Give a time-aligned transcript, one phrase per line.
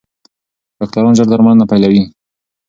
[0.77, 2.03] ډاکټران ژر درملنه پیلوي.